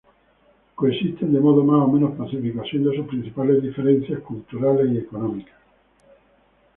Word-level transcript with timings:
Coexisten 0.79 1.29
de 1.35 1.39
modo 1.45 1.61
más 1.63 1.81
o 1.87 1.87
menos 1.87 2.15
pacífico, 2.17 2.63
siendo 2.63 2.91
sus 2.91 3.05
principales 3.05 3.61
diferencias 3.61 4.19
culturales 4.21 4.89
y 4.91 4.97
económicas. 4.97 5.59